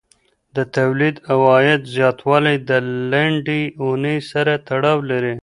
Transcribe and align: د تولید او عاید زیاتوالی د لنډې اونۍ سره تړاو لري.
د 0.55 0.57
تولید 0.77 1.15
او 1.31 1.39
عاید 1.53 1.81
زیاتوالی 1.95 2.55
د 2.69 2.71
لنډې 3.11 3.61
اونۍ 3.81 4.17
سره 4.31 4.53
تړاو 4.67 4.97
لري. 5.11 5.35